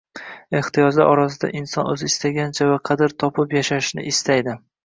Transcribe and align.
ehtiyojlar 0.59 1.09
orasida 1.11 1.51
inson 1.59 1.91
o‘zi 1.91 2.09
istagancha 2.13 2.69
va 2.73 2.81
qadr 2.91 3.17
topib 3.25 3.57
yashashni 3.59 4.11
istaydi. 4.15 4.61